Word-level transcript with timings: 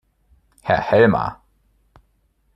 Herr 0.63 0.81
Helmer! 0.81 1.39